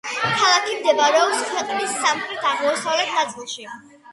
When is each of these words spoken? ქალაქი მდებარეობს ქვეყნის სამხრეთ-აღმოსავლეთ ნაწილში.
ქალაქი 0.37 0.77
მდებარეობს 0.77 1.43
ქვეყნის 1.49 1.93
სამხრეთ-აღმოსავლეთ 1.99 3.15
ნაწილში. 3.21 3.71